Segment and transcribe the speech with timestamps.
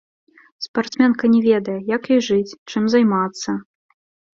[0.65, 3.49] Спартсменка не ведае, як ёй жыць, чым займацца.